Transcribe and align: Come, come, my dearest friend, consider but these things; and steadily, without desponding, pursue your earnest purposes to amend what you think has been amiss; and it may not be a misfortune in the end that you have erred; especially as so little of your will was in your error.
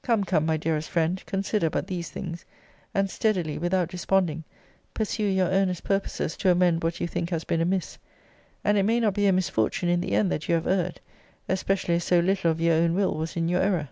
Come, 0.00 0.24
come, 0.24 0.46
my 0.46 0.56
dearest 0.56 0.88
friend, 0.88 1.22
consider 1.26 1.68
but 1.68 1.86
these 1.86 2.08
things; 2.08 2.46
and 2.94 3.10
steadily, 3.10 3.58
without 3.58 3.90
desponding, 3.90 4.44
pursue 4.94 5.26
your 5.26 5.48
earnest 5.48 5.84
purposes 5.84 6.34
to 6.38 6.50
amend 6.50 6.82
what 6.82 6.98
you 6.98 7.06
think 7.06 7.28
has 7.28 7.44
been 7.44 7.60
amiss; 7.60 7.98
and 8.64 8.78
it 8.78 8.84
may 8.84 9.00
not 9.00 9.12
be 9.12 9.26
a 9.26 9.32
misfortune 9.34 9.90
in 9.90 10.00
the 10.00 10.12
end 10.12 10.32
that 10.32 10.48
you 10.48 10.54
have 10.54 10.66
erred; 10.66 10.98
especially 11.46 11.96
as 11.96 12.04
so 12.04 12.20
little 12.20 12.50
of 12.50 12.58
your 12.58 12.88
will 12.90 13.14
was 13.18 13.36
in 13.36 13.50
your 13.50 13.60
error. 13.60 13.90